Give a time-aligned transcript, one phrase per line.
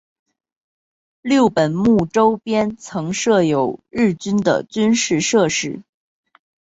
[1.21, 5.83] 六本木周边曾设有日军的军事设施。